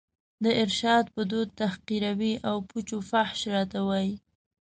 [0.43, 4.15] د ارشاد په دود تحقیروي او پوچ و فحش راته وايي